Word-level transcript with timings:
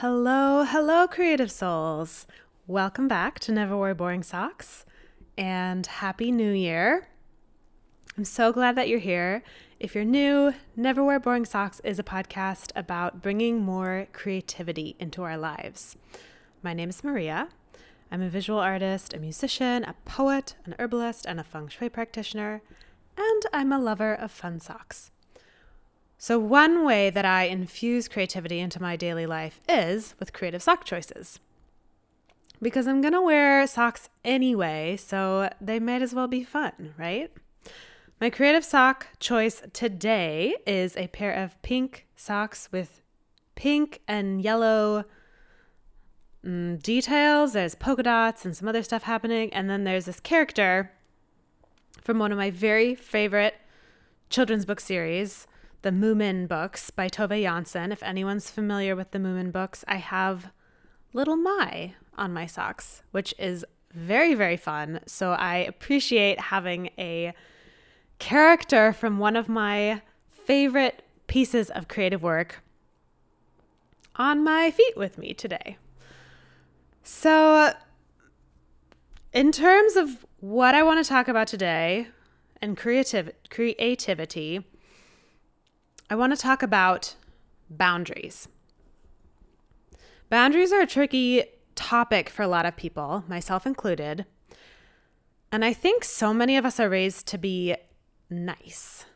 Hello, 0.00 0.64
hello, 0.64 1.08
creative 1.08 1.50
souls. 1.50 2.26
Welcome 2.66 3.08
back 3.08 3.38
to 3.38 3.50
Never 3.50 3.74
Wear 3.74 3.94
Boring 3.94 4.22
Socks 4.22 4.84
and 5.38 5.86
Happy 5.86 6.30
New 6.30 6.52
Year. 6.52 7.08
I'm 8.14 8.26
so 8.26 8.52
glad 8.52 8.76
that 8.76 8.90
you're 8.90 8.98
here. 8.98 9.42
If 9.80 9.94
you're 9.94 10.04
new, 10.04 10.52
Never 10.76 11.02
Wear 11.02 11.18
Boring 11.18 11.46
Socks 11.46 11.80
is 11.80 11.98
a 11.98 12.02
podcast 12.02 12.72
about 12.76 13.22
bringing 13.22 13.62
more 13.62 14.06
creativity 14.12 14.96
into 14.98 15.22
our 15.22 15.38
lives. 15.38 15.96
My 16.62 16.74
name 16.74 16.90
is 16.90 17.02
Maria. 17.02 17.48
I'm 18.12 18.20
a 18.20 18.28
visual 18.28 18.58
artist, 18.58 19.14
a 19.14 19.18
musician, 19.18 19.82
a 19.82 19.94
poet, 20.04 20.56
an 20.66 20.74
herbalist, 20.78 21.24
and 21.24 21.40
a 21.40 21.42
feng 21.42 21.68
shui 21.68 21.88
practitioner, 21.88 22.60
and 23.16 23.42
I'm 23.50 23.72
a 23.72 23.78
lover 23.78 24.12
of 24.12 24.30
fun 24.30 24.60
socks. 24.60 25.10
So, 26.18 26.38
one 26.38 26.84
way 26.84 27.10
that 27.10 27.24
I 27.24 27.44
infuse 27.44 28.08
creativity 28.08 28.58
into 28.58 28.80
my 28.80 28.96
daily 28.96 29.26
life 29.26 29.60
is 29.68 30.14
with 30.18 30.32
creative 30.32 30.62
sock 30.62 30.84
choices. 30.84 31.40
Because 32.62 32.86
I'm 32.86 33.02
gonna 33.02 33.22
wear 33.22 33.66
socks 33.66 34.08
anyway, 34.24 34.96
so 34.96 35.50
they 35.60 35.78
might 35.78 36.00
as 36.00 36.14
well 36.14 36.26
be 36.26 36.42
fun, 36.42 36.94
right? 36.96 37.30
My 38.18 38.30
creative 38.30 38.64
sock 38.64 39.08
choice 39.20 39.62
today 39.74 40.56
is 40.66 40.96
a 40.96 41.08
pair 41.08 41.32
of 41.32 41.60
pink 41.60 42.06
socks 42.16 42.70
with 42.72 43.02
pink 43.56 44.00
and 44.08 44.40
yellow 44.40 45.04
mm, 46.44 46.82
details. 46.82 47.52
There's 47.52 47.74
polka 47.74 48.04
dots 48.04 48.46
and 48.46 48.56
some 48.56 48.68
other 48.68 48.82
stuff 48.82 49.02
happening. 49.02 49.52
And 49.52 49.68
then 49.68 49.84
there's 49.84 50.06
this 50.06 50.20
character 50.20 50.92
from 52.00 52.18
one 52.18 52.32
of 52.32 52.38
my 52.38 52.50
very 52.50 52.94
favorite 52.94 53.56
children's 54.30 54.64
book 54.64 54.80
series, 54.80 55.46
the 55.86 55.92
Moomin 55.92 56.48
books 56.48 56.90
by 56.90 57.08
Tove 57.08 57.40
Jansson. 57.44 57.92
If 57.92 58.02
anyone's 58.02 58.50
familiar 58.50 58.96
with 58.96 59.12
the 59.12 59.20
Moomin 59.20 59.52
books, 59.52 59.84
I 59.86 59.98
have 59.98 60.50
Little 61.12 61.36
My 61.36 61.94
on 62.18 62.32
my 62.32 62.44
socks, 62.44 63.04
which 63.12 63.32
is 63.38 63.64
very, 63.94 64.34
very 64.34 64.56
fun. 64.56 64.98
So 65.06 65.30
I 65.30 65.58
appreciate 65.58 66.40
having 66.40 66.90
a 66.98 67.32
character 68.18 68.92
from 68.92 69.20
one 69.20 69.36
of 69.36 69.48
my 69.48 70.02
favorite 70.28 71.04
pieces 71.28 71.70
of 71.70 71.86
creative 71.86 72.20
work 72.20 72.64
on 74.16 74.42
my 74.42 74.72
feet 74.72 74.96
with 74.96 75.18
me 75.18 75.34
today. 75.34 75.78
So, 77.04 77.74
in 79.32 79.52
terms 79.52 79.94
of 79.94 80.26
what 80.40 80.74
I 80.74 80.82
want 80.82 81.04
to 81.04 81.08
talk 81.08 81.28
about 81.28 81.46
today 81.46 82.08
and 82.60 82.76
creativ- 82.76 83.34
creativity, 83.50 84.64
I 86.08 86.14
want 86.14 86.32
to 86.32 86.40
talk 86.40 86.62
about 86.62 87.16
boundaries. 87.68 88.48
Boundaries 90.30 90.72
are 90.72 90.82
a 90.82 90.86
tricky 90.86 91.44
topic 91.74 92.28
for 92.28 92.42
a 92.42 92.48
lot 92.48 92.64
of 92.64 92.76
people, 92.76 93.24
myself 93.26 93.66
included. 93.66 94.24
And 95.50 95.64
I 95.64 95.72
think 95.72 96.04
so 96.04 96.32
many 96.32 96.56
of 96.56 96.64
us 96.64 96.78
are 96.78 96.88
raised 96.88 97.26
to 97.28 97.38
be 97.38 97.74
nice, 98.30 99.06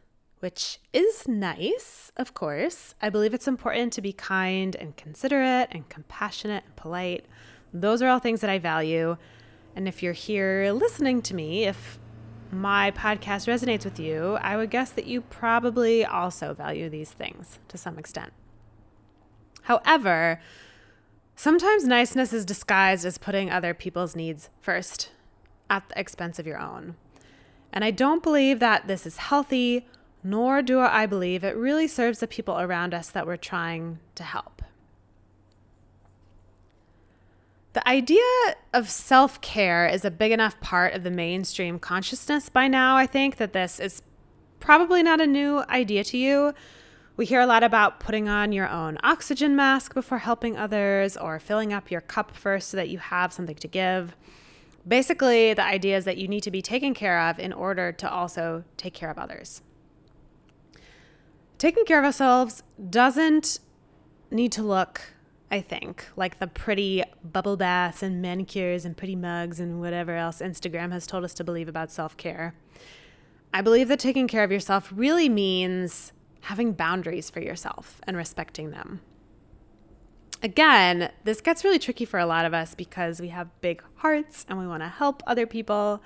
which 0.40 0.78
is 0.92 1.28
nice, 1.28 2.10
of 2.16 2.34
course. 2.34 2.96
I 3.00 3.08
believe 3.08 3.34
it's 3.34 3.48
important 3.48 3.92
to 3.92 4.02
be 4.02 4.12
kind 4.12 4.74
and 4.74 4.96
considerate 4.96 5.68
and 5.70 5.88
compassionate 5.88 6.64
and 6.64 6.74
polite. 6.74 7.24
Those 7.72 8.02
are 8.02 8.08
all 8.08 8.18
things 8.18 8.40
that 8.40 8.50
I 8.50 8.58
value. 8.58 9.16
And 9.76 9.86
if 9.86 10.02
you're 10.02 10.12
here 10.12 10.72
listening 10.72 11.22
to 11.22 11.36
me, 11.36 11.66
if 11.66 12.00
my 12.52 12.90
podcast 12.90 13.46
resonates 13.46 13.84
with 13.84 14.00
you, 14.00 14.38
I 14.40 14.56
would 14.56 14.70
guess 14.70 14.90
that 14.90 15.06
you 15.06 15.20
probably 15.20 16.04
also 16.04 16.54
value 16.54 16.88
these 16.88 17.12
things 17.12 17.58
to 17.68 17.78
some 17.78 17.98
extent. 17.98 18.32
However, 19.62 20.40
sometimes 21.36 21.86
niceness 21.86 22.32
is 22.32 22.44
disguised 22.44 23.04
as 23.04 23.18
putting 23.18 23.50
other 23.50 23.74
people's 23.74 24.16
needs 24.16 24.50
first 24.60 25.10
at 25.68 25.88
the 25.88 26.00
expense 26.00 26.38
of 26.38 26.46
your 26.46 26.58
own. 26.58 26.96
And 27.72 27.84
I 27.84 27.92
don't 27.92 28.22
believe 28.22 28.58
that 28.58 28.88
this 28.88 29.06
is 29.06 29.18
healthy, 29.18 29.86
nor 30.24 30.60
do 30.60 30.80
I 30.80 31.06
believe 31.06 31.44
it 31.44 31.56
really 31.56 31.86
serves 31.86 32.18
the 32.18 32.26
people 32.26 32.58
around 32.58 32.92
us 32.92 33.10
that 33.10 33.26
we're 33.26 33.36
trying 33.36 34.00
to 34.16 34.24
help. 34.24 34.62
The 37.72 37.86
idea 37.86 38.24
of 38.74 38.90
self 38.90 39.40
care 39.40 39.86
is 39.86 40.04
a 40.04 40.10
big 40.10 40.32
enough 40.32 40.60
part 40.60 40.94
of 40.94 41.04
the 41.04 41.10
mainstream 41.10 41.78
consciousness 41.78 42.48
by 42.48 42.66
now, 42.66 42.96
I 42.96 43.06
think, 43.06 43.36
that 43.36 43.52
this 43.52 43.78
is 43.78 44.02
probably 44.58 45.02
not 45.02 45.20
a 45.20 45.26
new 45.26 45.62
idea 45.68 46.02
to 46.04 46.18
you. 46.18 46.52
We 47.16 47.26
hear 47.26 47.40
a 47.40 47.46
lot 47.46 47.62
about 47.62 48.00
putting 48.00 48.28
on 48.28 48.50
your 48.52 48.68
own 48.68 48.98
oxygen 49.02 49.54
mask 49.54 49.94
before 49.94 50.18
helping 50.18 50.56
others 50.56 51.16
or 51.16 51.38
filling 51.38 51.72
up 51.72 51.90
your 51.90 52.00
cup 52.00 52.34
first 52.34 52.70
so 52.70 52.76
that 52.76 52.88
you 52.88 52.98
have 52.98 53.32
something 53.32 53.56
to 53.56 53.68
give. 53.68 54.16
Basically, 54.88 55.54
the 55.54 55.62
idea 55.62 55.96
is 55.96 56.04
that 56.06 56.16
you 56.16 56.26
need 56.26 56.42
to 56.42 56.50
be 56.50 56.62
taken 56.62 56.94
care 56.94 57.20
of 57.20 57.38
in 57.38 57.52
order 57.52 57.92
to 57.92 58.10
also 58.10 58.64
take 58.76 58.94
care 58.94 59.10
of 59.10 59.18
others. 59.18 59.62
Taking 61.58 61.84
care 61.84 61.98
of 61.98 62.04
ourselves 62.06 62.62
doesn't 62.88 63.60
need 64.30 64.50
to 64.52 64.62
look, 64.62 65.02
I 65.50 65.60
think, 65.60 66.06
like 66.16 66.38
the 66.38 66.46
pretty 66.46 67.02
bubble 67.24 67.56
baths 67.56 68.02
and 68.02 68.22
manicures 68.22 68.84
and 68.84 68.96
pretty 68.96 69.16
mugs 69.16 69.58
and 69.58 69.80
whatever 69.80 70.16
else 70.16 70.40
Instagram 70.40 70.92
has 70.92 71.06
told 71.06 71.24
us 71.24 71.34
to 71.34 71.44
believe 71.44 71.68
about 71.68 71.90
self 71.90 72.16
care. 72.16 72.54
I 73.52 73.62
believe 73.62 73.88
that 73.88 73.98
taking 73.98 74.28
care 74.28 74.44
of 74.44 74.52
yourself 74.52 74.92
really 74.94 75.28
means 75.28 76.12
having 76.42 76.72
boundaries 76.72 77.30
for 77.30 77.40
yourself 77.40 78.00
and 78.06 78.16
respecting 78.16 78.70
them 78.70 79.00
again, 80.42 81.10
this 81.24 81.40
gets 81.40 81.64
really 81.64 81.78
tricky 81.78 82.04
for 82.04 82.18
a 82.18 82.26
lot 82.26 82.44
of 82.44 82.54
us 82.54 82.74
because 82.74 83.20
we 83.20 83.28
have 83.28 83.48
big 83.60 83.82
hearts 83.96 84.46
and 84.48 84.58
we 84.58 84.66
want 84.66 84.82
to 84.82 84.88
help 84.88 85.22
other 85.26 85.46
people. 85.46 86.02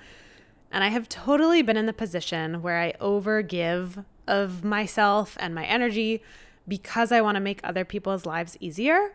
And 0.71 0.83
I 0.83 0.89
have 0.89 1.07
totally 1.07 1.61
been 1.61 1.77
in 1.77 1.85
the 1.85 1.93
position 1.93 2.61
where 2.61 2.79
I 2.79 2.93
overgive 2.99 4.03
of 4.27 4.63
myself 4.63 5.37
and 5.39 5.55
my 5.55 5.65
energy 5.65 6.21
because 6.67 7.11
I 7.11 7.21
want 7.21 7.35
to 7.35 7.41
make 7.41 7.59
other 7.63 7.85
people's 7.85 8.25
lives 8.25 8.57
easier. 8.59 9.11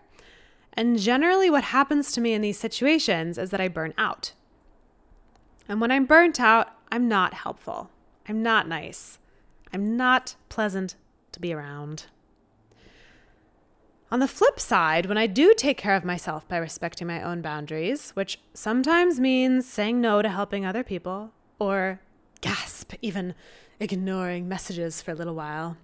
And 0.81 0.99
generally, 0.99 1.51
what 1.51 1.65
happens 1.65 2.11
to 2.13 2.23
me 2.23 2.33
in 2.33 2.41
these 2.41 2.59
situations 2.59 3.37
is 3.37 3.51
that 3.51 3.61
I 3.61 3.69
burn 3.69 3.93
out. 3.99 4.33
And 5.69 5.79
when 5.79 5.91
I'm 5.91 6.07
burnt 6.07 6.41
out, 6.41 6.69
I'm 6.91 7.07
not 7.07 7.35
helpful. 7.35 7.91
I'm 8.27 8.43
not 8.43 8.67
nice. 8.67 9.19
I'm 9.75 9.99
not 9.99 10.37
pleasant 10.49 10.95
to 11.33 11.39
be 11.39 11.53
around. 11.53 12.07
On 14.11 14.21
the 14.21 14.27
flip 14.27 14.59
side, 14.59 15.05
when 15.05 15.19
I 15.19 15.27
do 15.27 15.53
take 15.55 15.77
care 15.77 15.97
of 15.97 16.03
myself 16.03 16.49
by 16.49 16.57
respecting 16.57 17.07
my 17.07 17.23
own 17.23 17.43
boundaries, 17.43 18.13
which 18.13 18.41
sometimes 18.55 19.21
means 19.21 19.69
saying 19.69 20.01
no 20.01 20.23
to 20.23 20.31
helping 20.31 20.65
other 20.65 20.83
people, 20.83 21.33
or 21.59 22.01
gasp, 22.41 22.95
even 23.03 23.35
ignoring 23.79 24.49
messages 24.49 25.03
for 25.03 25.11
a 25.11 25.15
little 25.15 25.35
while. 25.35 25.77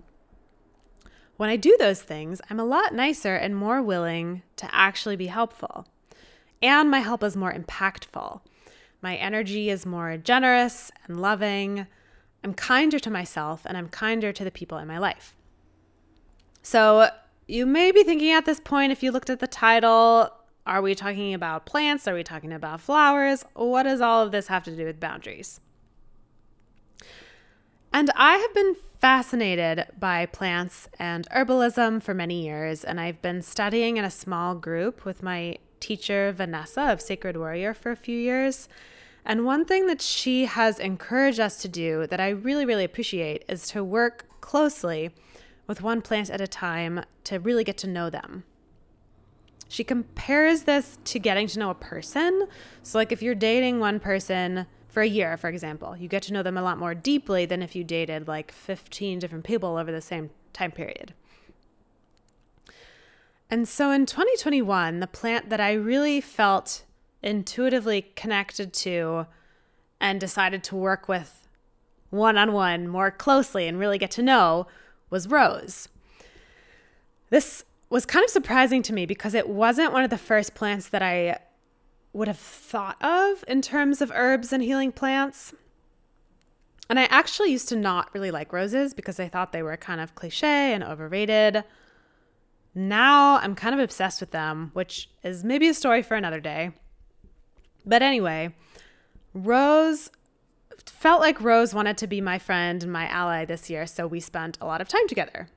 When 1.37 1.51
I 1.51 1.57
do 1.57 1.77
those 1.79 2.01
things, 2.01 2.41
I'm 2.49 2.59
a 2.59 2.65
lot 2.65 2.95
nicer 2.95 3.35
and 3.35 3.55
more 3.55 3.83
willing 3.83 4.43
to 4.57 4.69
actually 4.75 5.17
be 5.17 5.27
helpful. 5.27 5.87
And 6.63 6.91
my 6.91 7.01
help 7.01 7.23
is 7.23 7.37
more 7.37 7.53
impactful. 7.53 8.41
My 9.03 9.17
energy 9.17 9.69
is 9.69 9.85
more 9.85 10.17
generous 10.17 10.91
and 11.07 11.21
loving. 11.21 11.87
I'm 12.43 12.55
kinder 12.55 12.99
to 12.99 13.11
myself 13.11 13.63
and 13.67 13.77
I'm 13.77 13.89
kinder 13.89 14.33
to 14.33 14.45
the 14.45 14.51
people 14.51 14.79
in 14.79 14.89
my 14.89 14.99
life. 14.99 15.37
So, 16.63 17.11
you 17.47 17.65
may 17.67 17.93
be 17.93 18.03
thinking 18.03 18.33
at 18.33 18.45
this 18.45 18.59
point, 18.59 18.91
if 18.91 19.03
you 19.03 19.13
looked 19.13 19.31
at 19.31 19.39
the 19.39 19.47
title, 19.47 20.31
are 20.67 20.83
we 20.83 20.97
talking 20.97 21.33
about 21.33 21.65
plants? 21.65 22.09
Are 22.09 22.15
we 22.15 22.25
talking 22.25 22.53
about 22.53 22.81
flowers? 22.81 23.45
What 23.55 23.85
does 23.85 24.01
all 24.01 24.23
of 24.23 24.33
this 24.33 24.49
have 24.49 24.65
to 24.65 24.75
do 24.75 24.85
with 24.85 24.99
boundaries? 24.99 25.61
And 27.93 28.11
I 28.17 28.37
have 28.39 28.53
been 28.53 28.75
fascinated 29.07 29.87
by 30.01 30.27
plants 30.27 30.89
and 30.99 31.29
herbalism 31.31 32.03
for 32.03 32.13
many 32.13 32.43
years, 32.43 32.83
and 32.83 32.99
I've 32.99 33.23
been 33.23 33.41
studying 33.41 33.99
in 33.99 34.05
a 34.05 34.11
small 34.11 34.57
group 34.57 35.05
with 35.05 35.23
my 35.23 35.59
teacher, 35.79 36.33
Vanessa 36.33 36.91
of 36.91 37.01
Sacred 37.01 37.37
Warrior, 37.37 37.73
for 37.73 37.93
a 37.93 37.97
few 37.97 38.19
years. 38.19 38.69
And 39.25 39.45
one 39.45 39.65
thing 39.65 39.87
that 39.87 40.03
she 40.03 40.47
has 40.47 40.81
encouraged 40.81 41.39
us 41.39 41.59
to 41.59 41.69
do 41.69 42.09
that 42.09 42.19
I 42.19 42.31
really, 42.31 42.67
really 42.67 42.83
appreciate 42.83 43.45
is 43.49 43.69
to 43.69 43.85
work 43.85 44.27
closely 44.41 45.11
with 45.69 45.83
one 45.83 46.03
plant 46.03 46.29
at 46.29 46.41
a 46.41 46.49
time 46.49 47.05
to 47.23 47.39
really 47.39 47.63
get 47.63 47.79
to 47.79 47.87
know 47.87 48.11
them. 48.11 48.43
She 49.69 49.85
compares 49.85 50.63
this 50.63 50.99
to 51.05 51.21
getting 51.21 51.47
to 51.47 51.61
know 51.61 51.71
a 51.71 51.77
person. 51.77 52.49
So, 52.83 52.99
like 52.99 53.13
if 53.13 53.23
you're 53.23 53.37
dating 53.37 53.79
one 53.79 54.01
person 54.01 54.67
for 54.97 55.03
a 55.03 55.07
year, 55.07 55.37
for 55.37 55.51
example, 55.51 55.95
you 55.95 56.09
get 56.09 56.23
to 56.23 56.33
know 56.33 56.43
them 56.43 56.57
a 56.57 56.63
lot 56.63 56.79
more 56.79 56.95
deeply 56.95 57.45
than 57.45 57.63
if 57.63 57.77
you 57.77 57.85
dated 57.85 58.27
like 58.27 58.51
15 58.51 59.19
different 59.19 59.45
people 59.45 59.77
over 59.77 59.93
the 59.93 60.01
same 60.01 60.31
time 60.55 60.71
period. 60.71 61.13
And 63.51 63.69
so 63.69 63.91
in 63.91 64.07
2021, 64.07 65.01
the 65.01 65.07
plant 65.07 65.51
that 65.51 65.61
I 65.61 65.75
really 65.75 66.23
felt 66.23 66.85
intuitively 67.23 68.11
connected 68.17 68.73
to 68.73 69.27
and 70.01 70.19
decided 70.19 70.65
to 70.65 70.77
work 70.77 71.09
with 71.09 71.47
one 72.09 72.39
on 72.39 72.55
one 72.55 72.89
more 72.89 73.11
closely 73.11 73.69
and 73.69 73.79
really 73.79 73.99
get 73.99 74.13
to 74.13 74.23
know 74.23 74.67
was 75.11 75.29
rose. 75.29 75.91
This 77.29 77.65
was 77.91 78.07
kind 78.07 78.25
of 78.25 78.31
surprising 78.31 78.81
to 78.85 78.95
me 78.95 79.05
because 79.05 79.35
it 79.35 79.47
wasn't 79.47 79.93
one 79.93 80.05
of 80.05 80.09
the 80.09 80.17
first 80.17 80.55
plants 80.55 80.89
that 80.89 81.03
I 81.03 81.41
would 82.17 82.29
have 82.29 82.39
thought 82.39 82.97
of 83.03 83.45
in 83.47 83.61
terms 83.61 84.01
of 84.01 84.11
herbs 84.15 84.53
and 84.53 84.63
healing 84.63 84.91
plants. 84.91 85.55
And 86.89 86.99
I 86.99 87.05
actually 87.05 87.51
used 87.51 87.69
to 87.69 87.77
not 87.77 88.13
really 88.15 88.31
like 88.31 88.53
roses 88.53 88.95
because 88.95 89.21
I 89.21 89.29
thought 89.29 89.53
they 89.53 89.63
were 89.63 89.77
kind 89.77 90.01
of 90.01 90.15
cliche 90.15 90.73
and 90.73 90.83
overrated. 90.83 91.65
Now 92.75 93.39
I'm 93.39 93.55
kind 93.55 93.75
of 93.75 93.81
obsessed 93.81 94.21
with 94.21 94.31
them, 94.31 94.71
which 94.73 95.11
is 95.23 95.45
maybe 95.45 95.69
a 95.69 95.75
story 95.75 96.03
for 96.03 96.15
another 96.15 96.41
day. 96.41 96.71
But 97.85 98.03
anyway, 98.03 98.55
Rose 99.35 100.11
felt 100.87 101.21
like 101.21 101.41
Rose 101.41 101.75
wanted 101.75 101.99
to 101.99 102.07
be 102.07 102.21
my 102.21 102.39
friend 102.39 102.83
and 102.83 102.93
my 102.93 103.09
ally 103.09 103.45
this 103.45 103.69
year, 103.69 103.87
so 103.87 104.07
we 104.07 104.21
spent 104.21 104.57
a 104.61 104.67
lot 104.67 104.81
of 104.81 104.89
time 104.89 105.07
together. 105.09 105.49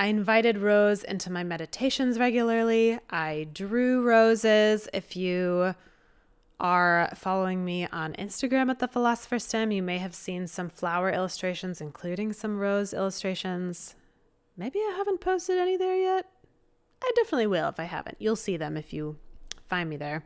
I 0.00 0.06
invited 0.06 0.56
Rose 0.56 1.04
into 1.04 1.30
my 1.30 1.44
meditations 1.44 2.18
regularly. 2.18 2.98
I 3.10 3.48
drew 3.52 4.02
roses. 4.02 4.88
If 4.94 5.14
you 5.14 5.74
are 6.58 7.12
following 7.14 7.66
me 7.66 7.86
on 7.92 8.14
Instagram 8.14 8.70
at 8.70 8.78
the 8.78 8.88
Philosopher's 8.88 9.44
Stem, 9.44 9.72
you 9.72 9.82
may 9.82 9.98
have 9.98 10.14
seen 10.14 10.46
some 10.46 10.70
flower 10.70 11.10
illustrations, 11.10 11.82
including 11.82 12.32
some 12.32 12.58
rose 12.58 12.94
illustrations. 12.94 13.94
Maybe 14.56 14.78
I 14.78 14.94
haven't 14.96 15.20
posted 15.20 15.58
any 15.58 15.76
there 15.76 15.98
yet. 15.98 16.24
I 17.04 17.12
definitely 17.16 17.48
will 17.48 17.68
if 17.68 17.78
I 17.78 17.84
haven't. 17.84 18.16
You'll 18.18 18.36
see 18.36 18.56
them 18.56 18.78
if 18.78 18.94
you 18.94 19.18
find 19.68 19.90
me 19.90 19.98
there. 19.98 20.24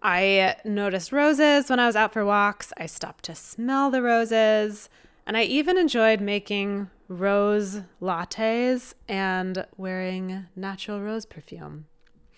I 0.00 0.56
noticed 0.64 1.12
roses 1.12 1.68
when 1.68 1.78
I 1.78 1.86
was 1.86 1.96
out 1.96 2.14
for 2.14 2.24
walks. 2.24 2.72
I 2.78 2.86
stopped 2.86 3.24
to 3.24 3.34
smell 3.34 3.90
the 3.90 4.00
roses. 4.00 4.88
And 5.28 5.36
I 5.36 5.42
even 5.42 5.76
enjoyed 5.76 6.22
making 6.22 6.88
rose 7.06 7.82
lattes 8.00 8.94
and 9.06 9.66
wearing 9.76 10.46
natural 10.56 11.02
rose 11.02 11.26
perfume. 11.26 11.84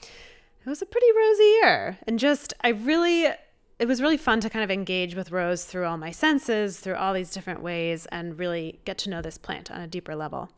It 0.03 0.69
was 0.69 0.83
a 0.83 0.87
pretty 0.87 1.07
rosy 1.17 1.45
year. 1.45 1.99
And 2.09 2.19
just, 2.19 2.53
I 2.63 2.71
really, 2.71 3.27
it 3.79 3.87
was 3.87 4.03
really 4.03 4.17
fun 4.17 4.41
to 4.41 4.51
kind 4.51 4.65
of 4.65 4.73
engage 4.73 5.15
with 5.15 5.31
rose 5.31 5.65
through 5.65 5.87
all 5.87 5.99
my 5.99 6.11
senses, 6.11 6.81
through 6.81 6.97
all 6.97 7.15
these 7.15 7.31
different 7.31 7.63
ways, 7.63 8.07
and 8.07 8.37
really 8.37 8.81
get 8.85 8.99
to 8.99 9.11
know 9.11 9.23
this 9.23 9.39
plant 9.39 9.71
on 9.71 9.81
a 9.81 9.87
deeper 9.87 10.17
level. 10.17 10.51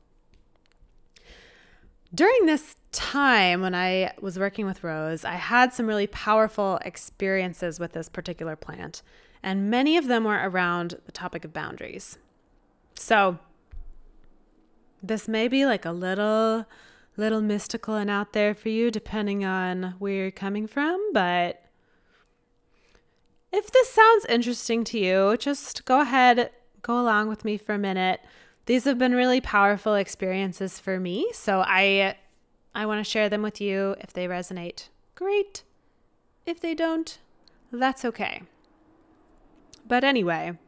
During 2.15 2.47
this 2.47 2.77
time 2.93 3.61
when 3.61 3.75
I 3.75 4.13
was 4.23 4.39
working 4.39 4.65
with 4.65 4.83
Rose, 4.83 5.25
I 5.25 5.35
had 5.35 5.73
some 5.73 5.87
really 5.87 6.07
powerful 6.07 6.79
experiences 6.83 7.79
with 7.79 7.93
this 7.93 8.09
particular 8.09 8.57
plant 8.57 9.03
and 9.43 9.71
many 9.71 9.97
of 9.97 10.07
them 10.07 10.25
were 10.25 10.41
around 10.43 10.99
the 11.07 11.13
topic 11.13 11.45
of 11.45 11.53
boundaries. 11.53 12.19
So, 12.95 13.39
this 15.03 15.27
may 15.27 15.49
be 15.49 15.67
like 15.67 15.85
a 15.85 15.93
little 15.93 16.67
little 17.17 17.43
mystical 17.43 17.95
and 17.95 18.09
out 18.09 18.33
there 18.33 18.55
for 18.55 18.71
you 18.71 18.91
depending 18.91 19.45
on 19.45 19.95
where 19.99 20.15
you're 20.15 20.31
coming 20.31 20.67
from, 20.67 21.13
but 21.13 21.63
if 23.53 23.71
this 23.71 23.91
sounds 23.91 24.25
interesting 24.31 24.83
to 24.85 24.99
you, 24.99 25.37
just 25.37 25.85
go 25.85 26.01
ahead, 26.01 26.51
go 26.81 26.99
along 26.99 27.29
with 27.29 27.45
me 27.45 27.59
for 27.59 27.75
a 27.75 27.79
minute. 27.79 28.21
These 28.65 28.85
have 28.85 28.97
been 28.97 29.15
really 29.15 29.43
powerful 29.43 29.95
experiences 29.95 30.79
for 30.79 30.99
me, 30.99 31.29
so 31.35 31.63
I 31.67 32.17
I 32.75 32.87
want 32.87 33.05
to 33.05 33.11
share 33.11 33.29
them 33.29 33.43
with 33.43 33.61
you 33.61 33.97
if 34.01 34.13
they 34.13 34.27
resonate. 34.27 34.89
Great. 35.15 35.65
If 36.47 36.61
they 36.61 36.75
don't, 36.75 37.19
that's 37.71 38.05
okay. 38.07 38.43
But 39.87 40.05
anyway, 40.05 40.59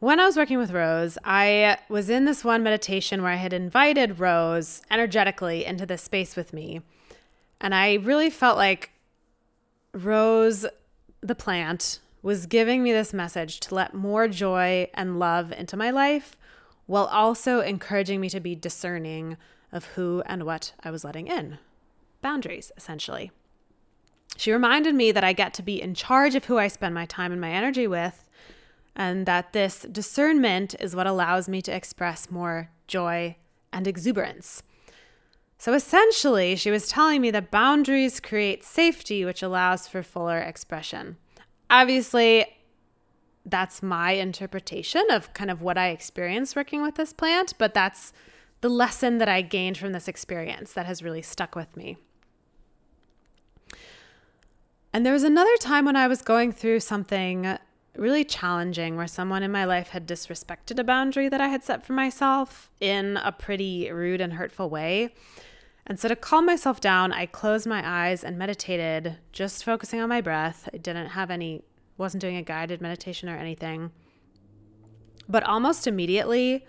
when 0.00 0.18
I 0.18 0.26
was 0.26 0.36
working 0.36 0.58
with 0.58 0.72
Rose, 0.72 1.16
I 1.24 1.78
was 1.88 2.10
in 2.10 2.24
this 2.24 2.44
one 2.44 2.62
meditation 2.62 3.22
where 3.22 3.32
I 3.32 3.36
had 3.36 3.52
invited 3.52 4.18
Rose 4.18 4.82
energetically 4.90 5.64
into 5.64 5.86
this 5.86 6.02
space 6.02 6.34
with 6.34 6.52
me. 6.52 6.80
And 7.60 7.74
I 7.74 7.94
really 7.94 8.30
felt 8.30 8.56
like 8.56 8.90
Rose, 9.94 10.66
the 11.20 11.34
plant, 11.34 12.00
was 12.22 12.46
giving 12.46 12.82
me 12.82 12.92
this 12.92 13.12
message 13.12 13.60
to 13.60 13.74
let 13.74 13.94
more 13.94 14.26
joy 14.28 14.88
and 14.94 15.18
love 15.18 15.52
into 15.52 15.76
my 15.76 15.90
life 15.90 16.36
while 16.86 17.06
also 17.06 17.60
encouraging 17.60 18.20
me 18.20 18.28
to 18.28 18.40
be 18.40 18.54
discerning 18.54 19.36
of 19.70 19.84
who 19.86 20.22
and 20.26 20.44
what 20.44 20.72
I 20.82 20.90
was 20.90 21.04
letting 21.04 21.26
in. 21.26 21.58
Boundaries, 22.20 22.72
essentially. 22.76 23.30
She 24.36 24.52
reminded 24.52 24.94
me 24.94 25.12
that 25.12 25.24
I 25.24 25.32
get 25.32 25.54
to 25.54 25.62
be 25.62 25.80
in 25.80 25.94
charge 25.94 26.34
of 26.34 26.46
who 26.46 26.58
I 26.58 26.68
spend 26.68 26.94
my 26.94 27.06
time 27.06 27.32
and 27.32 27.40
my 27.40 27.50
energy 27.50 27.86
with, 27.86 28.28
and 28.96 29.26
that 29.26 29.52
this 29.52 29.86
discernment 29.90 30.74
is 30.80 30.96
what 30.96 31.06
allows 31.06 31.48
me 31.48 31.62
to 31.62 31.74
express 31.74 32.30
more 32.30 32.70
joy 32.86 33.36
and 33.72 33.86
exuberance. 33.86 34.62
So 35.58 35.74
essentially, 35.74 36.56
she 36.56 36.70
was 36.70 36.88
telling 36.88 37.20
me 37.20 37.30
that 37.30 37.52
boundaries 37.52 38.18
create 38.18 38.64
safety, 38.64 39.24
which 39.24 39.42
allows 39.42 39.86
for 39.86 40.02
fuller 40.02 40.38
expression. 40.38 41.18
Obviously, 41.70 42.46
that's 43.46 43.82
my 43.82 44.12
interpretation 44.12 45.04
of 45.10 45.32
kind 45.34 45.50
of 45.50 45.62
what 45.62 45.78
I 45.78 45.88
experienced 45.88 46.56
working 46.56 46.82
with 46.82 46.96
this 46.96 47.12
plant, 47.12 47.54
but 47.58 47.74
that's 47.74 48.12
the 48.60 48.68
lesson 48.68 49.18
that 49.18 49.28
I 49.28 49.42
gained 49.42 49.78
from 49.78 49.92
this 49.92 50.08
experience 50.08 50.72
that 50.72 50.86
has 50.86 51.02
really 51.02 51.22
stuck 51.22 51.54
with 51.54 51.76
me. 51.76 51.96
And 54.92 55.06
there 55.06 55.12
was 55.12 55.22
another 55.22 55.56
time 55.58 55.86
when 55.86 55.96
I 55.96 56.06
was 56.06 56.20
going 56.20 56.52
through 56.52 56.80
something 56.80 57.56
really 57.96 58.24
challenging 58.24 58.96
where 58.96 59.06
someone 59.06 59.42
in 59.42 59.50
my 59.50 59.64
life 59.64 59.88
had 59.88 60.06
disrespected 60.06 60.78
a 60.78 60.84
boundary 60.84 61.28
that 61.28 61.40
I 61.40 61.48
had 61.48 61.64
set 61.64 61.84
for 61.84 61.92
myself 61.92 62.70
in 62.80 63.18
a 63.18 63.32
pretty 63.32 63.90
rude 63.90 64.20
and 64.20 64.34
hurtful 64.34 64.68
way. 64.70 65.14
And 65.86 65.98
so 65.98 66.08
to 66.08 66.16
calm 66.16 66.46
myself 66.46 66.80
down, 66.80 67.12
I 67.12 67.26
closed 67.26 67.66
my 67.66 67.82
eyes 67.84 68.22
and 68.22 68.38
meditated, 68.38 69.16
just 69.32 69.64
focusing 69.64 70.00
on 70.00 70.08
my 70.08 70.20
breath. 70.20 70.68
I 70.72 70.76
didn't 70.76 71.08
have 71.08 71.30
any, 71.30 71.62
wasn't 71.98 72.20
doing 72.20 72.36
a 72.36 72.42
guided 72.42 72.80
meditation 72.80 73.28
or 73.28 73.36
anything. 73.36 73.90
But 75.28 75.42
almost 75.42 75.86
immediately, 75.86 76.66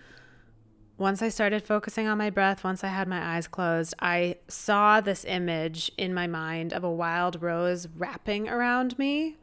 once 0.98 1.22
I 1.22 1.30
started 1.30 1.64
focusing 1.64 2.08
on 2.08 2.18
my 2.18 2.30
breath, 2.30 2.64
once 2.64 2.84
I 2.84 2.90
had 2.90 3.08
my 3.08 3.36
eyes 3.36 3.48
closed, 3.48 3.96
I 4.00 4.38
saw 4.48 5.02
this 5.02 5.26
image 5.26 5.92
in 5.98 6.14
my 6.14 6.28
mind 6.28 6.72
of 6.72 6.84
a 6.84 6.92
wild 6.92 7.42
rose 7.42 7.88
wrapping 7.96 8.48
around 8.48 8.98
me. 9.00 9.38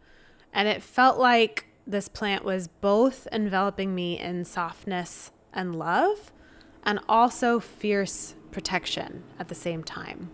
And 0.53 0.69
it 0.69 0.83
felt 0.83 1.19
like 1.19 1.67
this 1.87 2.09
plant 2.09 2.45
was 2.45 2.69
both 2.69 3.27
enveloping 3.33 3.95
me 3.95 4.19
in 4.19 4.45
softness 4.45 5.33
and 5.53 5.75
love 5.75 6.33
and 6.85 7.01
also 7.09 7.59
fierce 7.59 8.35
protection 8.53 9.25
at 9.39 9.49
the 9.49 9.55
same 9.55 9.83
time. 9.83 10.31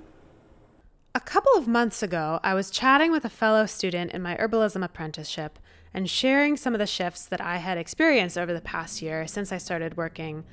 A 1.14 1.20
couple 1.20 1.52
of 1.56 1.66
months 1.66 2.02
ago, 2.02 2.40
I 2.42 2.52
was 2.52 2.70
chatting 2.70 3.10
with 3.10 3.24
a 3.24 3.30
fellow 3.30 3.64
student 3.64 4.12
in 4.12 4.20
my 4.20 4.36
herbalism 4.36 4.84
apprenticeship 4.84 5.58
and 5.94 6.10
sharing 6.10 6.58
some 6.58 6.74
of 6.74 6.78
the 6.78 6.86
shifts 6.86 7.24
that 7.24 7.40
I 7.40 7.56
had 7.56 7.78
experienced 7.78 8.36
over 8.36 8.52
the 8.52 8.60
past 8.60 9.00
year 9.00 9.26
since 9.26 9.50
I 9.50 9.56
started 9.56 9.96
working 9.96 10.44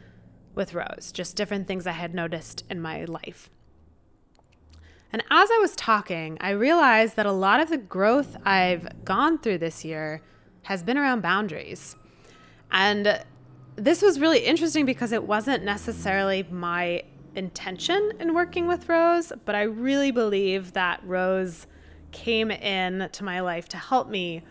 with 0.56 0.74
Rose, 0.74 1.12
just 1.12 1.36
different 1.36 1.68
things 1.68 1.88
I 1.88 1.92
had 1.92 2.14
noticed 2.14 2.64
in 2.70 2.82
my 2.82 3.06
life. 3.06 3.50
And 5.12 5.22
as 5.30 5.50
I 5.52 5.60
was 5.60 5.76
talking, 5.76 6.38
I 6.42 6.50
realized 6.52 7.16
that 7.18 7.26
a 7.26 7.32
lot 7.32 7.60
of 7.60 7.70
the 7.70 7.78
growth 7.78 8.36
I've 8.46 9.06
gone 9.06 9.38
through 9.38 9.60
this 9.60 9.86
year 9.86 10.22
has 10.64 10.82
been 10.82 10.98
around 10.98 11.22
boundaries. 11.22 11.96
And 12.72 13.24
this 13.76 14.02
was 14.02 14.20
really 14.20 14.40
interesting 14.40 14.86
because 14.86 15.12
it 15.12 15.24
wasn't 15.24 15.64
necessarily 15.64 16.44
my 16.50 17.04
intention 17.36 18.14
in 18.20 18.34
working 18.34 18.68
with 18.68 18.90
Rose, 18.90 19.32
but 19.46 19.56
I 19.56 19.64
really 19.64 20.12
believe 20.12 20.74
that 20.74 21.02
Rose 21.04 21.68
came 22.12 22.52
in 22.52 23.10
to 23.12 23.24
my 23.24 23.40
life 23.40 23.68
to 23.70 23.78
help 23.78 24.10
me 24.10 24.44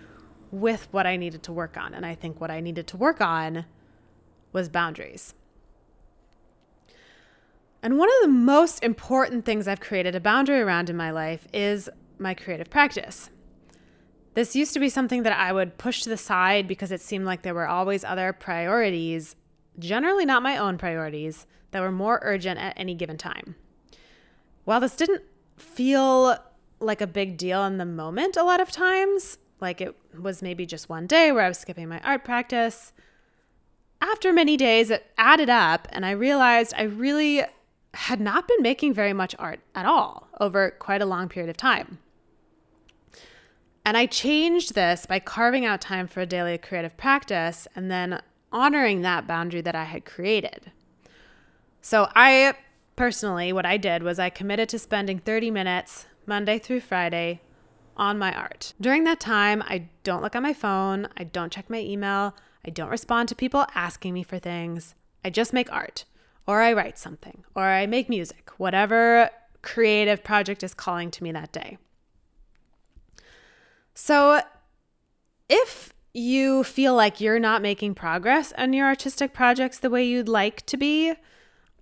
with 0.50 0.86
what 0.90 1.06
I 1.06 1.16
needed 1.16 1.42
to 1.44 1.52
work 1.52 1.76
on. 1.76 1.94
And 1.94 2.04
I 2.04 2.14
think 2.14 2.40
what 2.40 2.50
I 2.50 2.60
needed 2.60 2.86
to 2.88 2.96
work 2.96 3.20
on 3.20 3.64
was 4.52 4.68
boundaries. 4.68 5.34
And 7.82 7.98
one 7.98 8.08
of 8.08 8.22
the 8.22 8.28
most 8.28 8.82
important 8.84 9.44
things 9.44 9.66
I've 9.66 9.80
created 9.80 10.14
a 10.14 10.20
boundary 10.20 10.60
around 10.60 10.88
in 10.88 10.96
my 10.96 11.10
life 11.10 11.48
is 11.52 11.90
my 12.18 12.32
creative 12.32 12.70
practice. 12.70 13.28
This 14.34 14.54
used 14.54 14.72
to 14.74 14.80
be 14.80 14.88
something 14.88 15.24
that 15.24 15.36
I 15.36 15.52
would 15.52 15.78
push 15.78 16.02
to 16.02 16.08
the 16.08 16.16
side 16.16 16.68
because 16.68 16.92
it 16.92 17.00
seemed 17.00 17.26
like 17.26 17.42
there 17.42 17.54
were 17.54 17.66
always 17.66 18.04
other 18.04 18.32
priorities, 18.32 19.34
generally 19.78 20.24
not 20.24 20.42
my 20.42 20.56
own 20.56 20.78
priorities, 20.78 21.46
that 21.72 21.80
were 21.80 21.90
more 21.90 22.20
urgent 22.22 22.60
at 22.60 22.74
any 22.76 22.94
given 22.94 23.18
time. 23.18 23.56
While 24.64 24.80
this 24.80 24.96
didn't 24.96 25.22
feel 25.56 26.38
like 26.78 27.00
a 27.00 27.06
big 27.06 27.36
deal 27.36 27.64
in 27.64 27.78
the 27.78 27.84
moment 27.84 28.36
a 28.36 28.44
lot 28.44 28.60
of 28.60 28.70
times, 28.70 29.38
like 29.60 29.80
it 29.80 29.96
was 30.18 30.40
maybe 30.40 30.66
just 30.66 30.88
one 30.88 31.06
day 31.06 31.32
where 31.32 31.44
I 31.44 31.48
was 31.48 31.58
skipping 31.58 31.88
my 31.88 32.00
art 32.00 32.24
practice, 32.24 32.92
after 34.00 34.32
many 34.32 34.56
days 34.56 34.90
it 34.90 35.06
added 35.18 35.50
up 35.50 35.88
and 35.90 36.06
I 36.06 36.12
realized 36.12 36.74
I 36.76 36.82
really 36.82 37.42
had 37.94 38.20
not 38.20 38.48
been 38.48 38.62
making 38.62 38.94
very 38.94 39.12
much 39.12 39.34
art 39.38 39.60
at 39.74 39.86
all 39.86 40.28
over 40.40 40.70
quite 40.70 41.02
a 41.02 41.06
long 41.06 41.28
period 41.28 41.50
of 41.50 41.56
time. 41.56 41.98
And 43.84 43.96
I 43.96 44.06
changed 44.06 44.74
this 44.74 45.06
by 45.06 45.18
carving 45.18 45.66
out 45.66 45.80
time 45.80 46.06
for 46.06 46.20
a 46.20 46.26
daily 46.26 46.56
creative 46.56 46.96
practice 46.96 47.66
and 47.74 47.90
then 47.90 48.22
honoring 48.52 49.02
that 49.02 49.26
boundary 49.26 49.60
that 49.62 49.74
I 49.74 49.84
had 49.84 50.04
created. 50.04 50.70
So 51.80 52.08
I 52.14 52.54
personally, 52.94 53.52
what 53.52 53.66
I 53.66 53.76
did 53.76 54.02
was 54.02 54.18
I 54.18 54.30
committed 54.30 54.68
to 54.70 54.78
spending 54.78 55.18
30 55.18 55.50
minutes 55.50 56.06
Monday 56.26 56.58
through 56.58 56.80
Friday 56.80 57.40
on 57.96 58.18
my 58.18 58.32
art. 58.32 58.72
During 58.80 59.04
that 59.04 59.20
time, 59.20 59.62
I 59.66 59.88
don't 60.04 60.22
look 60.22 60.36
at 60.36 60.42
my 60.42 60.52
phone, 60.52 61.08
I 61.16 61.24
don't 61.24 61.52
check 61.52 61.68
my 61.68 61.80
email, 61.80 62.36
I 62.64 62.70
don't 62.70 62.88
respond 62.88 63.28
to 63.28 63.34
people 63.34 63.66
asking 63.74 64.14
me 64.14 64.22
for 64.22 64.38
things. 64.38 64.94
I 65.24 65.30
just 65.30 65.52
make 65.52 65.72
art, 65.72 66.04
or 66.46 66.60
I 66.60 66.72
write 66.72 66.98
something, 66.98 67.44
or 67.54 67.64
I 67.64 67.86
make 67.86 68.08
music, 68.08 68.50
whatever 68.56 69.30
creative 69.62 70.24
project 70.24 70.62
is 70.62 70.74
calling 70.74 71.10
to 71.12 71.22
me 71.22 71.32
that 71.32 71.52
day. 71.52 71.78
So, 73.94 74.40
if 75.48 75.92
you 76.14 76.64
feel 76.64 76.94
like 76.94 77.20
you're 77.20 77.38
not 77.38 77.62
making 77.62 77.94
progress 77.94 78.52
on 78.58 78.72
your 78.72 78.86
artistic 78.86 79.32
projects 79.32 79.78
the 79.78 79.90
way 79.90 80.04
you'd 80.04 80.28
like 80.28 80.64
to 80.66 80.76
be, 80.76 81.14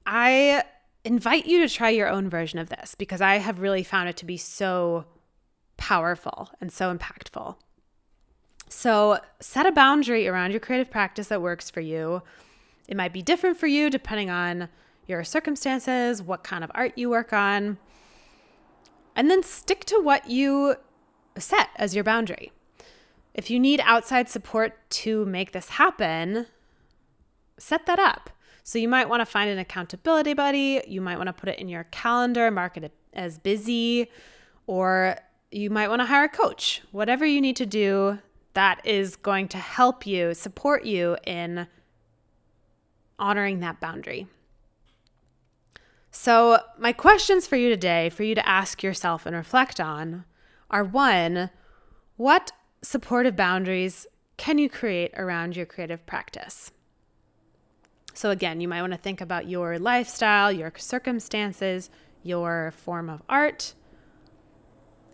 I 0.07 0.65
invite 1.05 1.47
you 1.47 1.61
to 1.61 1.73
try 1.73 1.89
your 1.91 2.09
own 2.09 2.29
version 2.29 2.59
of 2.59 2.69
this 2.69 2.95
because 2.95 3.21
I 3.21 3.37
have 3.37 3.61
really 3.61 3.83
found 3.83 4.09
it 4.09 4.17
to 4.19 4.27
be 4.27 4.37
so 4.37 5.07
powerful 5.77 6.51
and 6.61 6.71
so 6.71 6.95
impactful. 6.95 7.57
So, 8.69 9.19
set 9.41 9.67
a 9.67 9.73
boundary 9.73 10.29
around 10.29 10.53
your 10.53 10.61
creative 10.61 10.91
practice 10.91 11.29
that 11.29 11.43
works 11.43 11.71
for 11.71 11.81
you. 11.81 12.23
It 12.91 12.97
might 12.97 13.13
be 13.13 13.23
different 13.23 13.57
for 13.57 13.69
you 13.69 13.89
depending 13.89 14.29
on 14.29 14.69
your 15.07 15.23
circumstances, 15.25 16.21
what 16.23 16.43
kind 16.43 16.65
of 16.65 16.71
art 16.75 16.99
you 16.99 17.09
work 17.09 17.33
on. 17.33 17.79
And 19.15 19.31
then 19.31 19.43
stick 19.45 19.85
to 19.87 20.01
what 20.01 20.29
you 20.29 20.75
set 21.39 21.71
as 21.77 21.95
your 21.95 22.05
boundary. 22.05 22.53
If 23.33 23.49
you 23.49 23.61
need 23.61 23.81
outside 23.85 24.29
support 24.29 24.91
to 24.91 25.25
make 25.25 25.53
this 25.53 25.71
happen, 25.71 26.47
set 27.59 27.87
that 27.87 28.01
up. 28.01 28.31
So 28.65 28.79
you 28.79 28.89
might 28.89 29.09
want 29.09 29.21
to 29.21 29.27
find 29.27 29.49
an 29.49 29.59
accountability 29.59 30.35
buddy. 30.35 30.83
You 30.87 31.01
might 31.01 31.17
want 31.17 31.29
to 31.29 31.33
put 31.33 31.49
it 31.49 31.59
in 31.59 31.69
your 31.69 31.85
calendar, 31.85 32.51
mark 32.51 32.77
it 32.77 32.93
as 33.13 33.39
busy, 33.39 34.11
or 34.67 35.17
you 35.53 35.71
might 35.71 35.89
want 35.89 36.01
to 36.01 36.07
hire 36.07 36.25
a 36.25 36.29
coach. 36.29 36.83
Whatever 36.91 37.25
you 37.25 37.41
need 37.41 37.57
to 37.57 37.67
do 37.67 38.19
that 38.55 38.85
is 38.85 39.15
going 39.15 39.47
to 39.49 39.59
help 39.59 40.07
you, 40.07 40.35
support 40.35 40.85
you 40.85 41.17
in 41.25 41.69
honoring 43.21 43.61
that 43.61 43.81
boundary. 43.81 44.27
So, 46.11 46.59
my 46.79 46.93
questions 46.93 47.47
for 47.47 47.57
you 47.57 47.69
today, 47.69 48.09
for 48.09 48.25
you 48.25 48.35
to 48.35 48.49
ask 48.49 48.83
yourself 48.83 49.27
and 49.27 49.37
reflect 49.37 49.79
on, 49.79 50.25
are 50.69 50.83
one, 50.83 51.51
what 52.17 52.51
supportive 52.83 53.37
boundaries 53.37 54.07
can 54.37 54.59
you 54.59 54.69
create 54.69 55.13
around 55.17 55.57
your 55.57 55.67
creative 55.67 56.05
practice? 56.07 56.73
So, 58.13 58.31
again, 58.31 58.61
you 58.61 58.67
might 58.67 58.81
want 58.81 58.93
to 58.93 58.99
think 58.99 59.21
about 59.21 59.49
your 59.49 59.79
lifestyle, 59.79 60.51
your 60.51 60.73
circumstances, 60.77 61.91
your 62.25 62.73
form 62.77 63.09
of 63.09 63.23
art, 63.29 63.75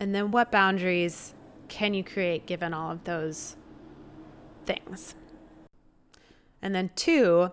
and 0.01 0.15
then 0.15 0.31
what 0.31 0.51
boundaries 0.51 1.35
can 1.69 1.93
you 1.95 2.03
create 2.05 2.47
given 2.47 2.73
all 2.73 2.91
of 2.91 3.05
those 3.05 3.57
things? 4.65 5.15
And 6.63 6.75
then, 6.75 6.91
two, 6.97 7.53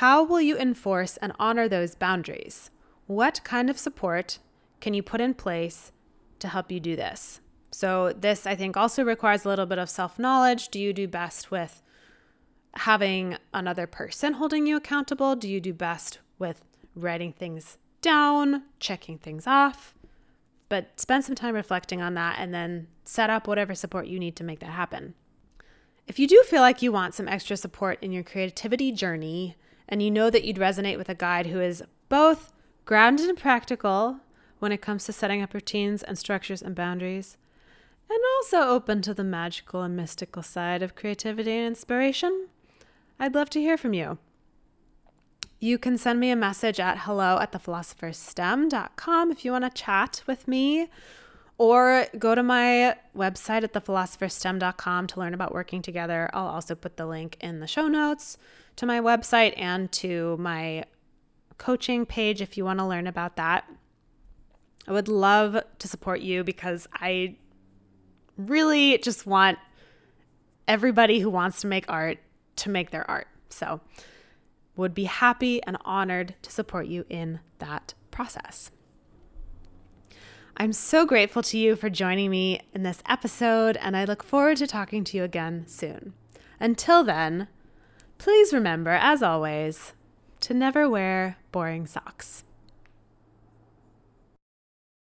how 0.00 0.22
will 0.22 0.42
you 0.42 0.58
enforce 0.58 1.16
and 1.18 1.32
honor 1.38 1.68
those 1.68 1.94
boundaries? 1.94 2.70
What 3.06 3.40
kind 3.44 3.70
of 3.70 3.78
support 3.78 4.40
can 4.78 4.92
you 4.92 5.02
put 5.02 5.22
in 5.22 5.32
place 5.32 5.90
to 6.38 6.48
help 6.48 6.70
you 6.70 6.80
do 6.80 6.96
this? 6.96 7.40
So, 7.70 8.12
this 8.12 8.46
I 8.46 8.54
think 8.56 8.76
also 8.76 9.02
requires 9.02 9.46
a 9.46 9.48
little 9.48 9.64
bit 9.64 9.78
of 9.78 9.88
self 9.88 10.18
knowledge. 10.18 10.68
Do 10.68 10.78
you 10.78 10.92
do 10.92 11.08
best 11.08 11.50
with 11.50 11.80
having 12.74 13.38
another 13.54 13.86
person 13.86 14.34
holding 14.34 14.66
you 14.66 14.76
accountable? 14.76 15.34
Do 15.34 15.48
you 15.48 15.62
do 15.62 15.72
best 15.72 16.18
with 16.38 16.60
writing 16.94 17.32
things 17.32 17.78
down, 18.02 18.64
checking 18.78 19.16
things 19.16 19.46
off? 19.46 19.94
But 20.68 21.00
spend 21.00 21.24
some 21.24 21.34
time 21.34 21.54
reflecting 21.54 22.02
on 22.02 22.12
that 22.14 22.36
and 22.38 22.52
then 22.52 22.88
set 23.04 23.30
up 23.30 23.48
whatever 23.48 23.74
support 23.74 24.08
you 24.08 24.18
need 24.18 24.36
to 24.36 24.44
make 24.44 24.58
that 24.60 24.72
happen. 24.72 25.14
If 26.06 26.18
you 26.18 26.28
do 26.28 26.42
feel 26.42 26.60
like 26.60 26.82
you 26.82 26.92
want 26.92 27.14
some 27.14 27.28
extra 27.28 27.56
support 27.56 27.98
in 28.02 28.12
your 28.12 28.22
creativity 28.22 28.92
journey, 28.92 29.56
and 29.88 30.02
you 30.02 30.10
know 30.10 30.30
that 30.30 30.44
you'd 30.44 30.56
resonate 30.56 30.98
with 30.98 31.08
a 31.08 31.14
guide 31.14 31.46
who 31.46 31.60
is 31.60 31.82
both 32.08 32.52
grounded 32.84 33.28
and 33.28 33.38
practical 33.38 34.20
when 34.58 34.72
it 34.72 34.80
comes 34.80 35.04
to 35.04 35.12
setting 35.12 35.42
up 35.42 35.54
routines 35.54 36.02
and 36.02 36.18
structures 36.18 36.62
and 36.62 36.74
boundaries, 36.74 37.36
and 38.08 38.18
also 38.36 38.60
open 38.60 39.02
to 39.02 39.12
the 39.12 39.24
magical 39.24 39.82
and 39.82 39.96
mystical 39.96 40.42
side 40.42 40.82
of 40.82 40.94
creativity 40.94 41.52
and 41.52 41.66
inspiration, 41.66 42.48
I'd 43.18 43.34
love 43.34 43.50
to 43.50 43.60
hear 43.60 43.76
from 43.76 43.92
you. 43.92 44.18
You 45.58 45.78
can 45.78 45.96
send 45.96 46.20
me 46.20 46.30
a 46.30 46.36
message 46.36 46.78
at 46.78 46.98
hello 47.00 47.38
at 47.38 47.52
thephilosophers.stem.com 47.52 49.30
if 49.30 49.44
you 49.44 49.52
want 49.52 49.64
to 49.64 49.70
chat 49.70 50.22
with 50.26 50.46
me, 50.46 50.88
or 51.58 52.06
go 52.18 52.34
to 52.34 52.42
my 52.42 52.96
website 53.16 53.62
at 53.62 53.72
thephilosophers.stem.com 53.72 55.06
to 55.06 55.20
learn 55.20 55.34
about 55.34 55.54
working 55.54 55.82
together. 55.82 56.28
I'll 56.32 56.48
also 56.48 56.74
put 56.74 56.96
the 56.96 57.06
link 57.06 57.36
in 57.40 57.60
the 57.60 57.66
show 57.66 57.88
notes 57.88 58.36
to 58.76 58.86
my 58.86 59.00
website 59.00 59.54
and 59.56 59.90
to 59.92 60.36
my 60.38 60.84
coaching 61.58 62.04
page 62.04 62.42
if 62.42 62.56
you 62.56 62.64
want 62.64 62.78
to 62.78 62.86
learn 62.86 63.06
about 63.06 63.36
that. 63.36 63.64
I 64.86 64.92
would 64.92 65.08
love 65.08 65.56
to 65.78 65.88
support 65.88 66.20
you 66.20 66.44
because 66.44 66.86
I 66.92 67.36
really 68.36 68.98
just 68.98 69.26
want 69.26 69.58
everybody 70.68 71.20
who 71.20 71.30
wants 71.30 71.60
to 71.62 71.66
make 71.66 71.86
art 71.88 72.18
to 72.56 72.70
make 72.70 72.90
their 72.90 73.08
art. 73.10 73.28
So, 73.48 73.80
would 74.76 74.94
be 74.94 75.04
happy 75.04 75.62
and 75.62 75.78
honored 75.84 76.34
to 76.42 76.50
support 76.50 76.86
you 76.86 77.06
in 77.08 77.40
that 77.58 77.94
process. 78.10 78.70
I'm 80.58 80.72
so 80.72 81.04
grateful 81.04 81.42
to 81.42 81.58
you 81.58 81.76
for 81.76 81.90
joining 81.90 82.30
me 82.30 82.62
in 82.72 82.82
this 82.82 83.02
episode, 83.06 83.76
and 83.76 83.94
I 83.94 84.06
look 84.06 84.22
forward 84.22 84.56
to 84.56 84.66
talking 84.66 85.04
to 85.04 85.16
you 85.18 85.22
again 85.22 85.66
soon. 85.66 86.14
Until 86.58 87.04
then, 87.04 87.48
please 88.16 88.54
remember, 88.54 88.92
as 88.92 89.22
always, 89.22 89.92
to 90.40 90.54
never 90.54 90.88
wear 90.88 91.36
boring 91.52 91.86
socks. 91.86 92.42